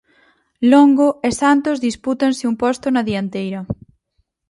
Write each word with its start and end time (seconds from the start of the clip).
Longo 0.71 1.07
e 1.27 1.29
Santos 1.41 1.81
dispútanse 1.87 2.43
un 2.51 2.55
posto 2.63 2.87
na 2.91 3.05
dianteira. 3.09 3.61